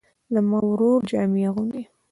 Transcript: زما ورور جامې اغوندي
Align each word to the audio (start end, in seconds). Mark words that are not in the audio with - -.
زما 0.33 0.59
ورور 0.69 0.99
جامې 1.09 1.41
اغوندي 1.49 1.83